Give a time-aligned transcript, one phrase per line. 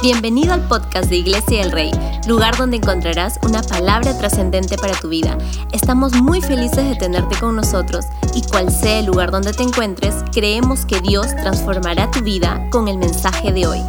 [0.00, 1.90] Bienvenido al podcast de Iglesia del Rey,
[2.28, 5.36] lugar donde encontrarás una palabra trascendente para tu vida.
[5.72, 10.14] Estamos muy felices de tenerte con nosotros y cual sea el lugar donde te encuentres,
[10.32, 13.80] creemos que Dios transformará tu vida con el mensaje de hoy.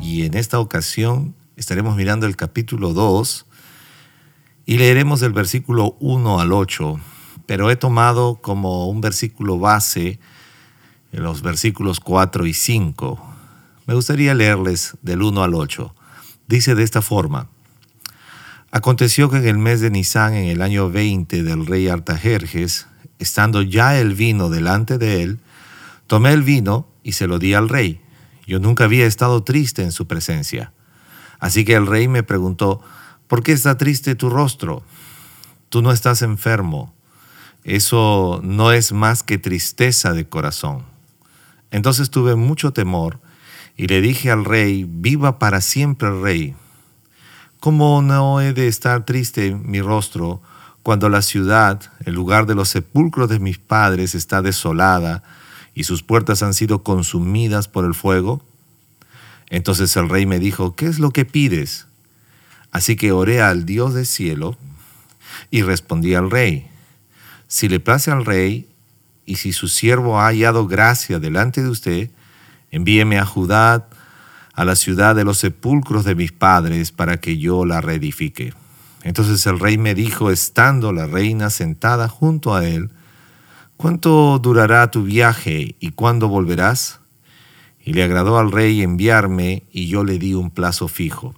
[0.00, 3.46] Y en esta ocasión estaremos mirando el capítulo 2
[4.64, 7.00] y leeremos del versículo 1 al 8,
[7.46, 10.20] pero he tomado como un versículo base
[11.10, 13.29] los versículos 4 y 5
[13.90, 15.92] me gustaría leerles del 1 al 8.
[16.46, 17.48] Dice de esta forma,
[18.70, 22.86] Aconteció que en el mes de Nisan, en el año 20 del rey Artajerjes,
[23.18, 25.40] estando ya el vino delante de él,
[26.06, 28.00] tomé el vino y se lo di al rey.
[28.46, 30.72] Yo nunca había estado triste en su presencia.
[31.40, 32.80] Así que el rey me preguntó,
[33.26, 34.84] ¿por qué está triste tu rostro?
[35.68, 36.94] Tú no estás enfermo.
[37.64, 40.84] Eso no es más que tristeza de corazón.
[41.72, 43.18] Entonces tuve mucho temor
[43.80, 46.54] y le dije al rey, viva para siempre el rey.
[47.60, 50.42] ¿Cómo no he de estar triste mi rostro
[50.82, 55.22] cuando la ciudad, el lugar de los sepulcros de mis padres, está desolada
[55.74, 58.44] y sus puertas han sido consumidas por el fuego?
[59.48, 61.86] Entonces el rey me dijo, ¿qué es lo que pides?
[62.72, 64.58] Así que oré al Dios del cielo
[65.50, 66.68] y respondí al rey,
[67.48, 68.68] si le place al rey
[69.24, 72.10] y si su siervo ha hallado gracia delante de usted,
[72.70, 73.88] Envíeme a Judá,
[74.54, 78.54] a la ciudad de los sepulcros de mis padres, para que yo la reedifique.
[79.02, 82.90] Entonces el rey me dijo, estando la reina sentada junto a él,
[83.76, 87.00] ¿cuánto durará tu viaje y cuándo volverás?
[87.82, 91.34] Y le agradó al rey enviarme, y yo le di un plazo fijo.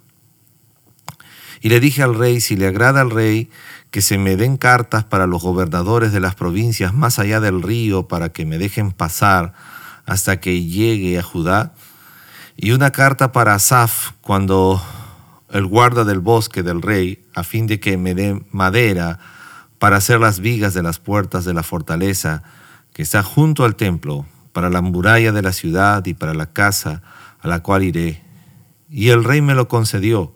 [1.60, 3.48] Y le dije al rey, si le agrada al rey,
[3.92, 8.08] que se me den cartas para los gobernadores de las provincias más allá del río,
[8.08, 9.54] para que me dejen pasar
[10.06, 11.74] hasta que llegue a Judá,
[12.56, 14.82] y una carta para Asaf cuando
[15.50, 19.18] el guarda del bosque del rey, a fin de que me dé madera
[19.78, 22.42] para hacer las vigas de las puertas de la fortaleza
[22.92, 27.02] que está junto al templo, para la muralla de la ciudad y para la casa
[27.40, 28.22] a la cual iré.
[28.88, 30.34] Y el rey me lo concedió,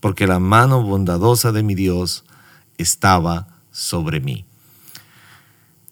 [0.00, 2.24] porque la mano bondadosa de mi Dios
[2.78, 4.46] estaba sobre mí.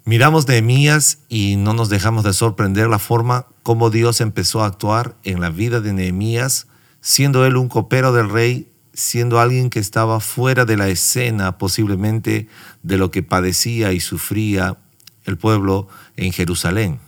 [0.05, 5.15] Miramos Nehemías y no nos dejamos de sorprender la forma como Dios empezó a actuar
[5.25, 6.69] en la vida de Nehemías,
[7.03, 12.49] siendo él un copero del rey, siendo alguien que estaba fuera de la escena posiblemente
[12.83, 14.79] de lo que padecía y sufría
[15.25, 16.99] el pueblo en Jerusalén.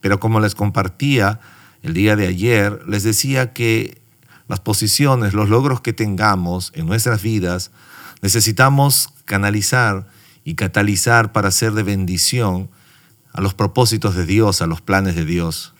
[0.00, 1.40] Pero como les compartía
[1.82, 4.00] el día de ayer, les decía que
[4.48, 7.70] las posiciones, los logros que tengamos en nuestras vidas,
[8.22, 10.08] necesitamos canalizar
[10.44, 12.70] y catalizar para ser de bendición
[13.32, 15.74] a los propósitos de Dios, a los planes de Dios.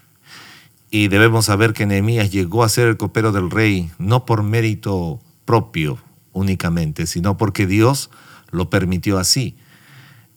[0.90, 5.20] Y debemos saber que Nehemías llegó a ser el copero del rey no por mérito
[5.44, 5.98] propio
[6.32, 8.10] únicamente, sino porque Dios
[8.50, 9.56] lo permitió así.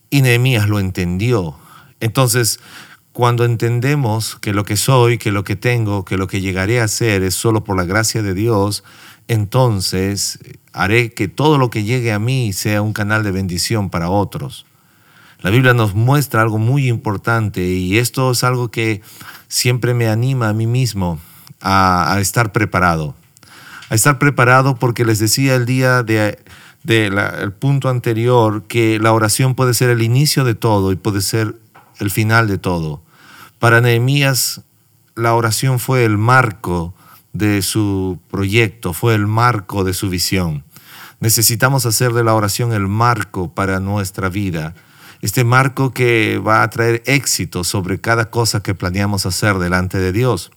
[0.09, 1.55] Y Nehemías lo entendió.
[1.99, 2.59] Entonces,
[3.13, 6.87] cuando entendemos que lo que soy, que lo que tengo, que lo que llegaré a
[6.87, 8.83] ser es solo por la gracia de Dios,
[9.27, 10.39] entonces
[10.73, 14.65] haré que todo lo que llegue a mí sea un canal de bendición para otros.
[15.41, 19.01] La Biblia nos muestra algo muy importante y esto es algo que
[19.47, 21.19] siempre me anima a mí mismo
[21.61, 23.13] a, estar preparado.
[23.89, 26.37] A estar preparado porque les decía el día del
[26.83, 31.55] de, punto anterior que la oración puede ser el inicio de todo y puede ser
[31.99, 33.01] el final de todo.
[33.59, 34.61] Para Nehemías
[35.15, 36.93] la oración fue el marco
[37.33, 40.63] de su proyecto, fue el marco de su visión.
[41.19, 44.75] Necesitamos hacer de la oración el marco para nuestra vida,
[45.21, 50.11] este marco que va a traer éxito sobre cada cosa que planeamos hacer delante de
[50.11, 50.51] Dios.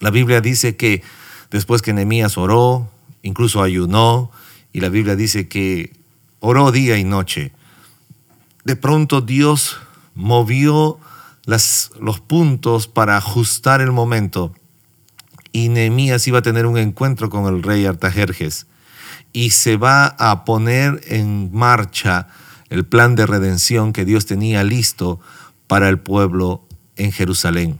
[0.00, 1.02] La Biblia dice que
[1.50, 2.90] después que Nehemías oró,
[3.22, 4.30] incluso ayunó,
[4.72, 5.96] y la Biblia dice que
[6.40, 7.52] oró día y noche,
[8.64, 9.78] de pronto Dios
[10.14, 10.98] movió
[11.44, 14.52] las, los puntos para ajustar el momento
[15.52, 18.66] y Nehemías iba a tener un encuentro con el rey Artajerjes
[19.32, 22.28] y se va a poner en marcha
[22.68, 25.20] el plan de redención que Dios tenía listo
[25.66, 26.64] para el pueblo
[26.96, 27.78] en Jerusalén.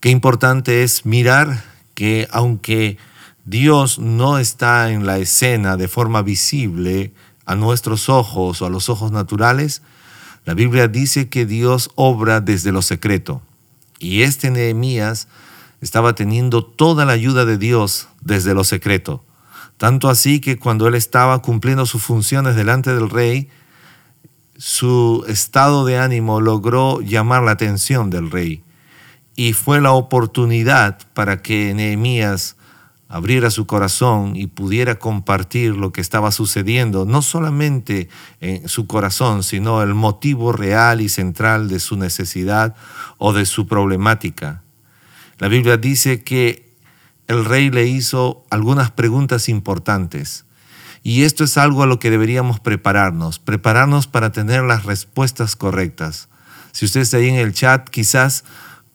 [0.00, 1.62] Qué importante es mirar
[1.94, 2.98] que aunque
[3.44, 7.12] Dios no está en la escena de forma visible
[7.44, 9.82] a nuestros ojos o a los ojos naturales,
[10.44, 13.42] la Biblia dice que Dios obra desde lo secreto.
[13.98, 15.28] Y este Nehemías
[15.80, 19.24] estaba teniendo toda la ayuda de Dios desde lo secreto.
[19.76, 23.48] Tanto así que cuando él estaba cumpliendo sus funciones delante del rey,
[24.58, 28.62] su estado de ánimo logró llamar la atención del rey.
[29.36, 32.56] y fue la oportunidad para que Nehemías
[33.08, 38.08] abriera su corazón y pudiera compartir lo que estaba sucediendo, no solamente
[38.40, 42.76] en su corazón, sino el motivo real y central de su necesidad
[43.16, 44.62] o de su problemática.
[45.40, 46.76] La Biblia dice que
[47.26, 50.44] el rey le hizo algunas preguntas importantes.
[51.02, 56.28] Y esto es algo a lo que deberíamos prepararnos, prepararnos para tener las respuestas correctas.
[56.72, 58.44] Si usted está ahí en el chat, quizás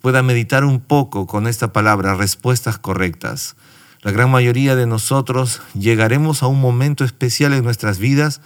[0.02, 3.56] pueda meditar un poco con esta palabra, respuestas correctas.
[4.04, 8.40] La gran mayoría de nosotros llegaremos a un momento especial en nuestras vidas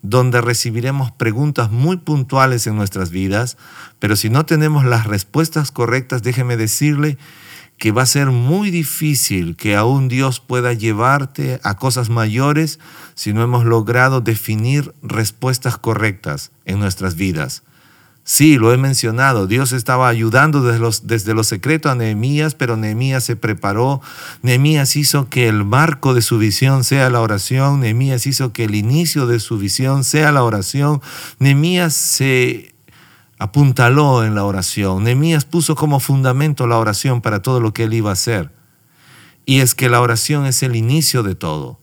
[0.00, 3.58] donde recibiremos preguntas muy puntuales en nuestras vidas,
[3.98, 7.18] pero si no tenemos las respuestas correctas, déjeme decirle
[7.82, 12.78] que va a ser muy difícil que aún Dios pueda llevarte a cosas mayores
[13.16, 17.64] si no hemos logrado definir respuestas correctas en nuestras vidas.
[18.22, 22.76] Sí, lo he mencionado, Dios estaba ayudando desde los, desde lo secreto a Nehemías, pero
[22.76, 24.00] Nehemías se preparó,
[24.42, 28.76] Nehemías hizo que el marco de su visión sea la oración, Nehemías hizo que el
[28.76, 31.02] inicio de su visión sea la oración,
[31.40, 32.71] Nehemías se
[33.42, 37.92] apuntaló en la oración, Nehemías puso como fundamento la oración para todo lo que él
[37.92, 38.52] iba a hacer.
[39.44, 41.80] Y es que la oración es el inicio de todo.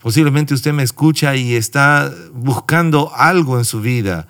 [0.00, 4.28] Posiblemente usted me escucha y está buscando algo en su vida,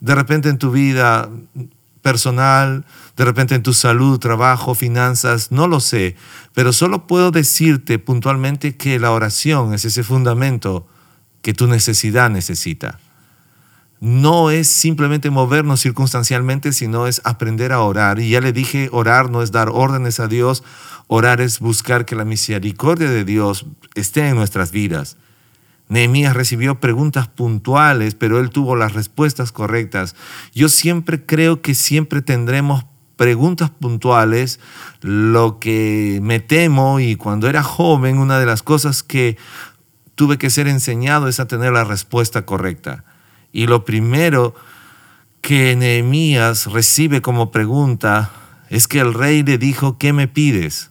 [0.00, 1.28] de repente en tu vida
[2.00, 2.86] personal,
[3.18, 6.16] de repente en tu salud, trabajo, finanzas, no lo sé,
[6.54, 10.86] pero solo puedo decirte puntualmente que la oración es ese fundamento
[11.42, 12.98] que tu necesidad necesita.
[14.02, 18.18] No es simplemente movernos circunstancialmente, sino es aprender a orar.
[18.18, 20.64] Y ya le dije, orar no es dar órdenes a Dios,
[21.06, 23.64] orar es buscar que la misericordia de Dios
[23.94, 25.18] esté en nuestras vidas.
[25.88, 30.16] Nehemías recibió preguntas puntuales, pero él tuvo las respuestas correctas.
[30.52, 32.84] Yo siempre creo que siempre tendremos
[33.14, 34.58] preguntas puntuales.
[35.00, 39.36] Lo que me temo y cuando era joven, una de las cosas que
[40.16, 43.04] tuve que ser enseñado es a tener la respuesta correcta.
[43.52, 44.54] Y lo primero
[45.40, 48.30] que Nehemías recibe como pregunta
[48.70, 50.90] es que el rey le dijo, ¿qué me pides?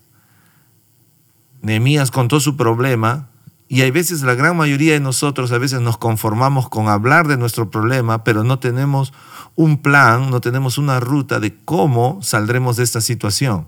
[1.61, 3.31] Nehemías contó su problema,
[3.71, 7.37] y hay veces, la gran mayoría de nosotros, a veces nos conformamos con hablar de
[7.37, 9.13] nuestro problema, pero no tenemos
[9.55, 13.67] un plan, no tenemos una ruta de cómo saldremos de esta situación.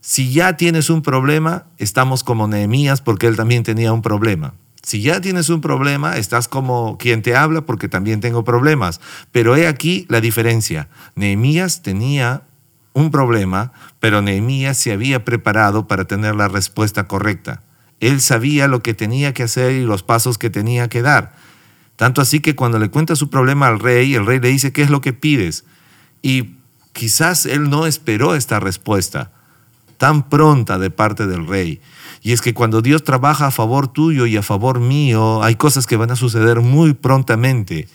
[0.00, 4.54] Si ya tienes un problema, estamos como Nehemías porque él también tenía un problema.
[4.84, 9.00] Si ya tienes un problema, estás como quien te habla porque también tengo problemas.
[9.32, 10.88] Pero he aquí la diferencia.
[11.14, 12.42] Nehemías tenía
[12.92, 17.62] un problema, pero Nehemías se había preparado para tener la respuesta correcta.
[18.00, 21.34] Él sabía lo que tenía que hacer y los pasos que tenía que dar.
[21.96, 24.82] Tanto así que cuando le cuenta su problema al rey, el rey le dice, ¿qué
[24.82, 25.64] es lo que pides?
[26.20, 26.56] Y
[26.92, 29.32] quizás él no esperó esta respuesta
[29.96, 31.80] tan pronta de parte del rey.
[32.24, 35.86] Y es que cuando Dios trabaja a favor tuyo y a favor mío, hay cosas
[35.86, 37.86] que van a suceder muy prontamente.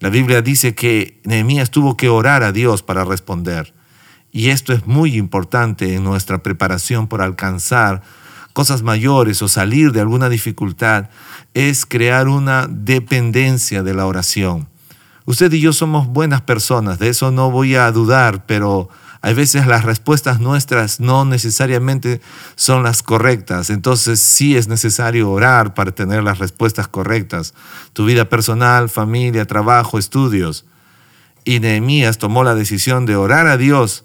[0.00, 3.72] La Biblia dice que Nehemías tuvo que orar a Dios para responder.
[4.32, 8.02] Y esto es muy importante en nuestra preparación por alcanzar
[8.52, 11.08] cosas mayores o salir de alguna dificultad,
[11.54, 14.68] es crear una dependencia de la oración.
[15.24, 18.90] Usted y yo somos buenas personas, de eso no voy a dudar, pero
[19.22, 22.22] hay veces las respuestas nuestras no necesariamente
[22.54, 23.68] son las correctas.
[23.68, 27.52] Entonces sí es necesario orar para tener las respuestas correctas.
[27.92, 30.64] Tu vida personal, familia, trabajo, estudios.
[31.44, 34.04] Y Nehemías tomó la decisión de orar a Dios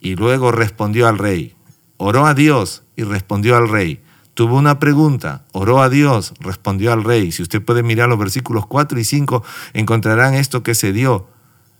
[0.00, 1.56] y luego respondió al rey.
[1.96, 4.02] Oró a Dios y respondió al rey.
[4.34, 7.32] Tuvo una pregunta, oró a Dios, respondió al rey.
[7.32, 11.26] Si usted puede mirar los versículos 4 y 5, encontrarán esto que se dio.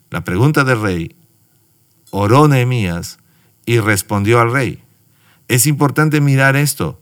[0.09, 1.17] La pregunta del rey,
[2.19, 3.19] oró Nehemías
[3.67, 4.83] y respondió al rey.
[5.49, 6.99] Es importante mirar esto,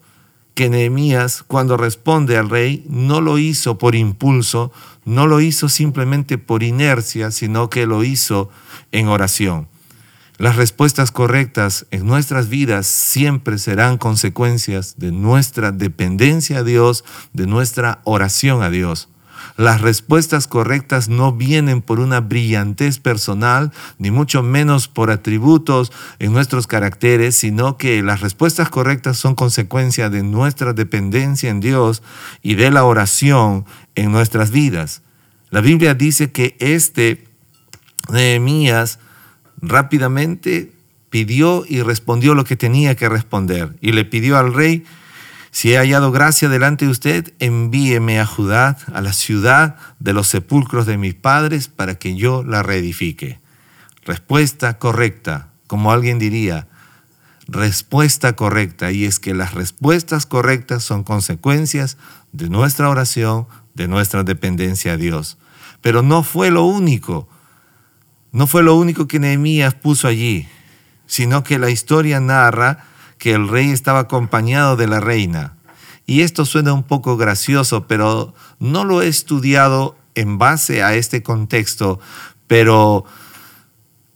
[0.55, 4.73] que Nehemías cuando responde al rey no lo hizo por impulso,
[5.05, 8.51] no lo hizo simplemente por inercia, sino que lo hizo
[8.91, 9.69] en oración.
[10.37, 17.47] Las respuestas correctas en nuestras vidas siempre serán consecuencias de nuestra dependencia a Dios, de
[17.47, 19.09] nuestra oración a Dios.
[19.57, 26.33] Las respuestas correctas no vienen por una brillantez personal, ni mucho menos por atributos en
[26.33, 32.03] nuestros caracteres, sino que las respuestas correctas son consecuencia de nuestra dependencia en Dios
[32.43, 35.03] y de la oración en nuestras vidas.
[35.51, 37.29] La Biblia dice que este
[38.11, 38.99] Nehemías
[39.63, 40.73] rápidamente
[41.11, 43.77] pidió y respondió lo que tenía que responder.
[43.81, 44.85] Y le pidió al rey,
[45.55, 50.27] si he hallado gracia delante de usted, envíeme a Judá, a la ciudad de los
[50.27, 53.39] sepulcros de mis padres, para que yo la reedifique.
[54.05, 56.67] Respuesta correcta, como alguien diría,
[57.47, 58.91] respuesta correcta.
[58.91, 61.99] Y es que las respuestas correctas son consecuencias
[62.33, 65.39] de nuestra oración, de nuestra dependencia a Dios.
[65.81, 67.29] Pero no fue lo único.
[68.33, 70.49] No fue lo único que Nehemías puso allí,
[71.07, 72.87] sino que la historia narra
[73.25, 75.57] que el rey estaba acompañado de la reina.
[76.05, 81.23] Y esto suena un poco gracioso, pero no lo he estudiado en base a este
[81.23, 81.99] contexto,
[82.49, 83.07] pero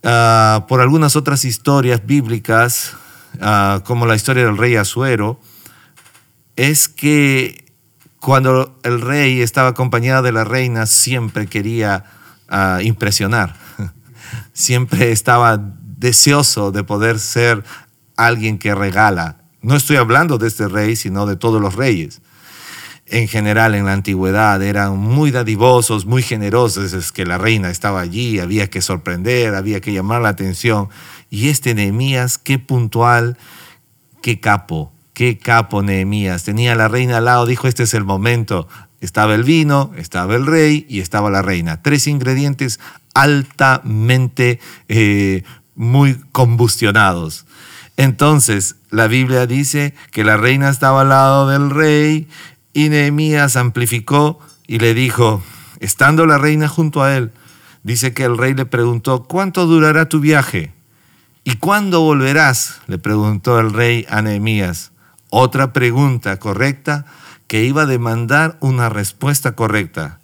[0.04, 2.98] ah, por algunas otras historias bíblicas,
[3.40, 5.40] ah, como la historia del rey Azuero,
[6.56, 7.64] es que
[8.20, 12.04] cuando el rey estaba acompañado de la reina siempre quería
[12.50, 13.56] ah, impresionar,
[14.52, 15.58] siempre estaba
[15.96, 17.64] deseoso de poder ser
[18.18, 19.38] alguien que regala.
[19.62, 22.20] No estoy hablando de este rey, sino de todos los reyes
[23.10, 28.00] en general en la antigüedad eran muy dadivosos, muy generosos, es que la reina estaba
[28.00, 30.88] allí, había que sorprender, había que llamar la atención.
[31.30, 33.38] Y este Nehemías, qué puntual,
[34.20, 36.44] qué capo, qué capo Nehemías.
[36.44, 38.68] Tenía la reina al lado, dijo, este es el momento.
[39.00, 41.82] Estaba el vino, estaba el rey y estaba la reina.
[41.82, 42.78] Tres ingredientes
[43.14, 45.44] altamente eh,
[45.74, 47.46] muy combustionados.
[47.98, 52.28] Entonces, la Biblia dice que la reina estaba al lado del rey,
[52.72, 54.38] y Nehemías amplificó
[54.68, 55.42] y le dijo,
[55.80, 57.32] estando la reina junto a él,
[57.82, 60.72] dice que el rey le preguntó, ¿cuánto durará tu viaje?
[61.42, 62.80] ¿Y cuándo volverás?
[62.86, 64.92] le preguntó el rey a Nehemías.
[65.30, 67.04] Otra pregunta correcta
[67.48, 70.20] que iba a demandar una respuesta correcta.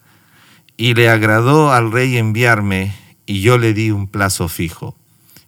[0.77, 2.95] Y le agradó al rey enviarme
[3.27, 4.97] y yo le di un plazo fijo.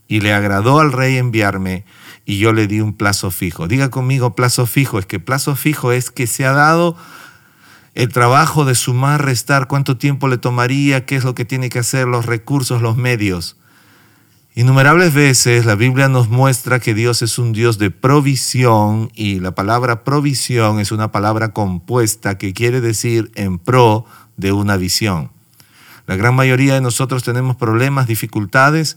[0.09, 1.85] Y le agradó al rey enviarme
[2.27, 3.69] y yo le di un plazo fijo.
[3.69, 6.97] Diga conmigo plazo fijo, es que plazo fijo es que se ha dado
[7.95, 11.79] el trabajo de sumar, restar, cuánto tiempo le tomaría, qué es lo que tiene que
[11.79, 13.57] hacer, los recursos, los medios.
[14.57, 19.55] Innumerables veces la Biblia nos muestra que Dios es un Dios de provisión y la
[19.55, 24.05] palabra provisión es una palabra compuesta que quiere decir en pro
[24.37, 25.31] de una visión.
[26.07, 28.97] La gran mayoría de nosotros tenemos problemas, dificultades,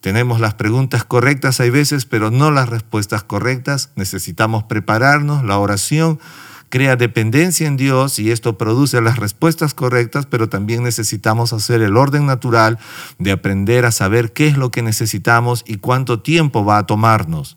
[0.00, 3.90] tenemos las preguntas correctas hay veces, pero no las respuestas correctas.
[3.96, 5.44] Necesitamos prepararnos.
[5.44, 6.20] La oración
[6.68, 11.96] crea dependencia en Dios y esto produce las respuestas correctas, pero también necesitamos hacer el
[11.96, 12.78] orden natural
[13.18, 17.56] de aprender a saber qué es lo que necesitamos y cuánto tiempo va a tomarnos.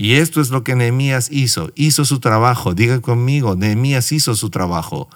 [0.00, 1.72] Y esto es lo que Nehemías hizo.
[1.74, 2.72] Hizo su trabajo.
[2.72, 5.10] Diga conmigo, Nehemías hizo su trabajo.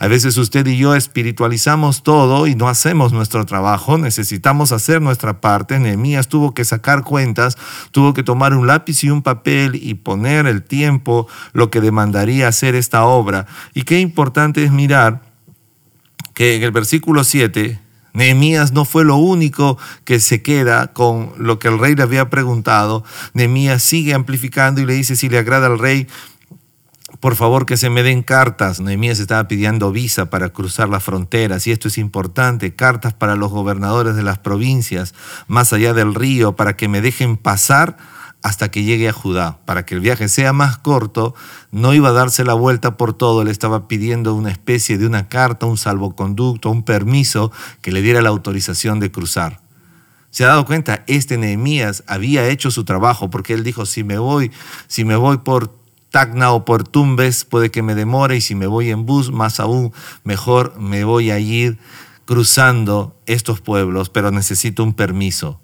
[0.00, 3.96] A veces usted y yo espiritualizamos todo y no hacemos nuestro trabajo.
[3.96, 5.78] Necesitamos hacer nuestra parte.
[5.78, 7.56] Nehemías tuvo que sacar cuentas,
[7.92, 12.48] tuvo que tomar un lápiz y un papel y poner el tiempo, lo que demandaría
[12.48, 13.46] hacer esta obra.
[13.72, 15.22] Y qué importante es mirar
[16.34, 17.83] que en el versículo 7,
[18.14, 22.30] Nehemías no fue lo único que se queda con lo que el rey le había
[22.30, 23.04] preguntado.
[23.34, 26.06] Nehemías sigue amplificando y le dice, si le agrada al rey,
[27.18, 28.80] por favor que se me den cartas.
[28.80, 33.50] Nehemías estaba pidiendo visa para cruzar las fronteras y esto es importante, cartas para los
[33.50, 35.12] gobernadores de las provincias
[35.48, 37.96] más allá del río para que me dejen pasar
[38.44, 39.58] hasta que llegue a Judá.
[39.64, 41.34] Para que el viaje sea más corto,
[41.72, 45.30] no iba a darse la vuelta por todo, le estaba pidiendo una especie de una
[45.30, 49.62] carta, un salvoconducto, un permiso que le diera la autorización de cruzar.
[50.28, 51.04] ¿Se ha dado cuenta?
[51.06, 54.52] Este Nehemías había hecho su trabajo porque él dijo, si me voy,
[54.88, 55.74] si me voy por
[56.10, 59.58] Tacna o por Tumbes puede que me demore y si me voy en bus, más
[59.58, 59.90] aún
[60.22, 61.78] mejor me voy a ir
[62.26, 65.60] cruzando estos pueblos, pero necesito un permiso.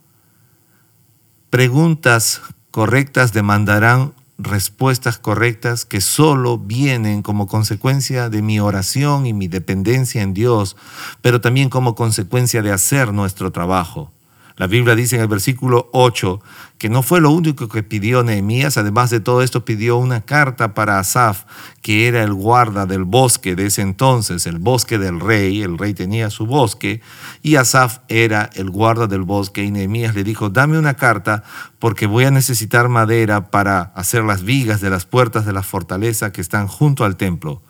[1.51, 9.49] Preguntas correctas demandarán respuestas correctas que solo vienen como consecuencia de mi oración y mi
[9.49, 10.77] dependencia en Dios,
[11.21, 14.11] pero también como consecuencia de hacer nuestro trabajo.
[14.57, 16.41] La Biblia dice en el versículo 8
[16.79, 20.73] que no fue lo único que pidió Nehemías, además de todo esto pidió una carta
[20.73, 21.45] para Asaf,
[21.83, 25.93] que era el guarda del bosque de ese entonces, el bosque del rey, el rey
[25.93, 27.03] tenía su bosque,
[27.43, 31.45] y Asaf era el guarda del bosque, y Nehemías le dijo, dame una carta
[31.79, 36.33] porque voy a necesitar madera para hacer las vigas de las puertas de la fortaleza
[36.33, 37.63] que están junto al templo,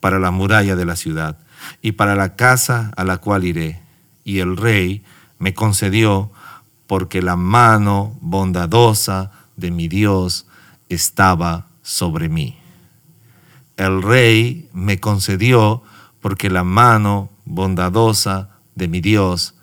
[0.00, 1.38] para la muralla de la ciudad,
[1.80, 3.80] y para la casa a la cual iré.
[4.24, 5.04] Y el rey
[5.42, 6.30] me concedió
[6.86, 10.46] porque la mano bondadosa de mi Dios
[10.88, 12.56] estaba sobre mí.
[13.76, 15.82] El rey me concedió
[16.20, 19.56] porque la mano bondadosa de mi Dios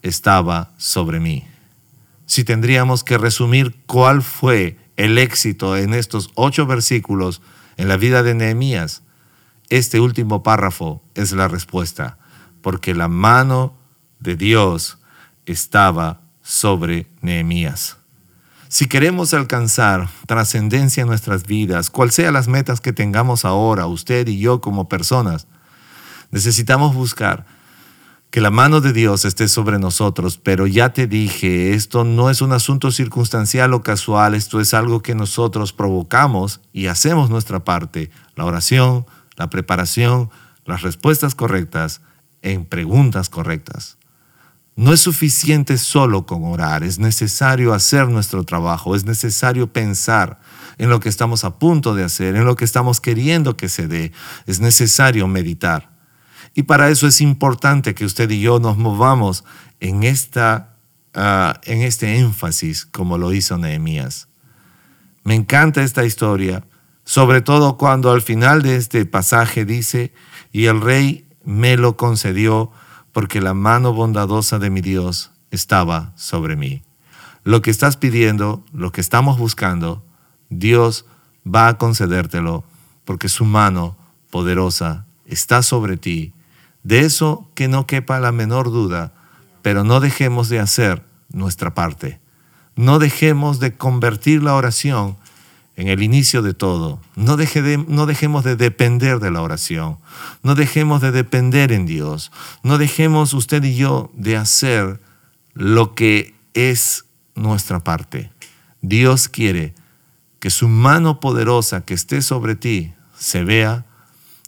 [0.00, 1.44] estaba sobre mí.
[2.24, 7.42] Si tendríamos que resumir cuál fue el éxito en estos ocho versículos
[7.76, 9.02] en la vida de Nehemías,
[9.68, 12.16] este último párrafo es la respuesta,
[12.62, 13.76] porque la mano
[14.18, 14.98] de Dios
[15.46, 17.96] estaba sobre Nehemías.
[18.68, 24.26] Si queremos alcanzar trascendencia en nuestras vidas, cual sean las metas que tengamos ahora, usted
[24.28, 25.46] y yo como personas,
[26.30, 27.46] necesitamos buscar
[28.30, 32.42] que la mano de Dios esté sobre nosotros, pero ya te dije, esto no es
[32.42, 38.10] un asunto circunstancial o casual, esto es algo que nosotros provocamos y hacemos nuestra parte,
[38.34, 40.30] la oración, la preparación,
[40.64, 42.02] las respuestas correctas
[42.42, 43.96] en preguntas correctas.
[44.76, 50.38] No es suficiente solo con orar, es necesario hacer nuestro trabajo, es necesario pensar
[50.76, 53.88] en lo que estamos a punto de hacer, en lo que estamos queriendo que se
[53.88, 54.12] dé,
[54.46, 55.96] es necesario meditar.
[56.54, 59.44] Y para eso es importante que usted y yo nos movamos
[59.80, 60.76] en, esta,
[61.14, 64.28] ah, en este énfasis como lo hizo Nehemías.
[65.24, 66.64] Me encanta esta historia,
[67.04, 70.12] sobre todo cuando al final de este pasaje dice,
[70.52, 72.72] y el rey me lo concedió
[73.16, 76.82] porque la mano bondadosa de mi Dios estaba sobre mí.
[77.44, 80.04] Lo que estás pidiendo, lo que estamos buscando,
[80.50, 81.06] Dios
[81.42, 82.62] va a concedértelo
[83.06, 83.96] porque su mano
[84.28, 86.34] poderosa está sobre ti
[86.82, 89.14] de eso que no quepa la menor duda,
[89.62, 92.20] pero no dejemos de hacer nuestra parte.
[92.74, 95.16] No dejemos de convertir la oración
[95.76, 97.00] en el inicio de todo.
[97.14, 97.36] No,
[97.88, 99.98] no, dejemos de depender de la oración.
[100.42, 102.32] No dejemos de depender en Dios.
[102.62, 105.00] No dejemos usted y yo de hacer
[105.52, 107.04] lo que es
[107.34, 108.32] nuestra parte.
[108.80, 109.74] Dios quiere
[110.38, 113.84] que su mano poderosa que esté sobre ti se vea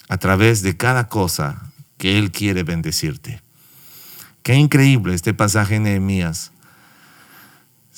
[0.08, 3.42] a través de cada cosa que Él quiere bendecirte.
[4.42, 6.52] Qué increíble este pasaje en Nehemías.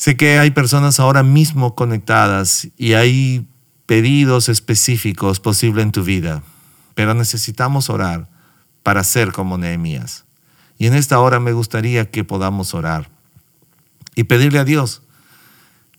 [0.00, 3.46] Sé que hay personas ahora mismo conectadas y hay
[3.84, 6.42] pedidos específicos posibles en tu vida,
[6.94, 8.26] pero necesitamos orar
[8.82, 10.24] para ser como Nehemías.
[10.78, 13.10] Y en esta hora me gustaría que podamos orar
[14.14, 15.02] y pedirle a Dios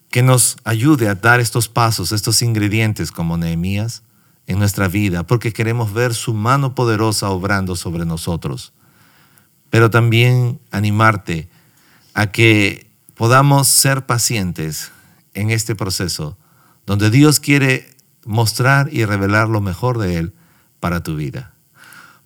[0.10, 4.02] que nos ayude a dar estos pasos, estos ingredientes como Nehemías,
[4.48, 8.74] en nuestra vida, porque queremos ver su mano poderosa obrando sobre nosotros.
[9.70, 11.52] Pero también animarte
[12.16, 12.91] a que
[13.22, 14.92] podamos ser pacientes
[15.36, 16.40] en este proceso,
[16.88, 17.88] donde Dios quiere
[18.26, 20.34] mostrar y revelar lo mejor de Él
[20.80, 21.54] para tu vida.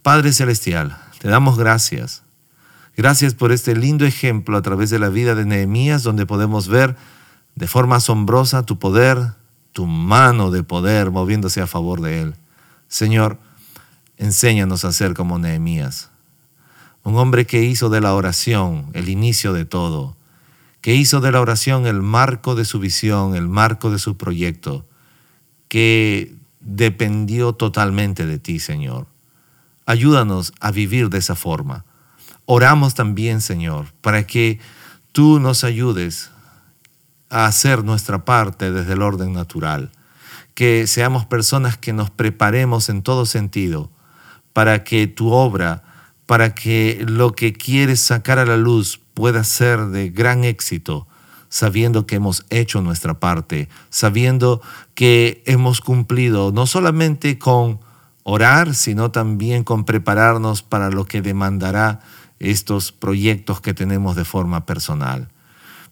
[0.03, 2.23] Padre Celestial, te damos gracias.
[2.95, 6.95] Gracias por este lindo ejemplo a través de la vida de Nehemías, donde podemos ver
[7.55, 9.34] de forma asombrosa tu poder,
[9.73, 12.36] tu mano de poder moviéndose a favor de Él.
[12.88, 13.38] Señor,
[14.15, 16.10] enséñanos a ser como Nehemías,
[17.03, 20.15] un hombre que hizo de la oración el inicio de todo,
[20.86, 24.86] que hizo de la oración el marco de su visión, el marco de su proyecto,
[25.67, 29.08] que dependió totalmente de ti, Señor.
[29.88, 31.86] Ayúdanos a vivir de esa forma.
[32.45, 34.60] Oramos también, Señor, para que
[35.12, 36.30] tú nos ayudes
[37.32, 39.91] a hacer nuestra parte desde el orden natural,
[40.54, 43.89] que seamos personas que nos preparemos en todo sentido
[44.54, 45.82] para que tu obra,
[46.28, 51.08] para que lo que quieres sacar a la luz pueda ser de gran éxito,
[51.49, 54.62] sabiendo que hemos hecho nuestra parte, sabiendo
[54.93, 57.80] que hemos cumplido no solamente con
[58.23, 62.01] orar, sino también con prepararnos para lo que demandará
[62.39, 65.30] estos proyectos que tenemos de forma personal.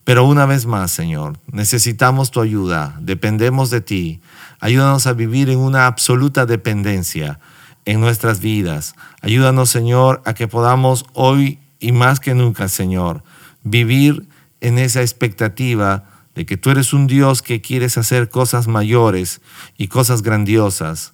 [0.03, 4.19] Pero una vez más, Señor, necesitamos tu ayuda, dependemos de ti.
[4.59, 7.39] Ayúdanos a vivir en una absoluta dependencia
[7.85, 8.95] en nuestras vidas.
[9.21, 13.23] Ayúdanos, Señor, a que podamos hoy y más que nunca, Señor,
[13.63, 14.29] vivir
[14.61, 19.41] en esa expectativa de que tú eres un Dios que quieres hacer cosas mayores
[19.77, 21.13] y cosas grandiosas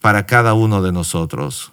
[0.00, 1.72] para cada uno de nosotros.